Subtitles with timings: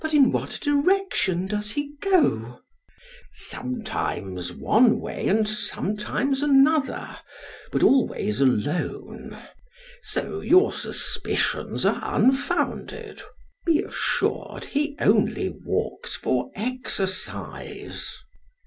[0.03, 2.61] "But in what direction does he go?"
[3.33, 7.19] "Sometimes one way, and sometimes another,
[7.71, 9.37] but always alone;
[10.01, 13.21] so your suspicions are unfounded.
[13.63, 18.11] Be assured, he only walks for exercise."